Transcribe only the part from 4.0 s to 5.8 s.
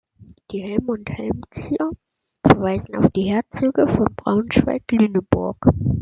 Braunschweig-Lüneburg.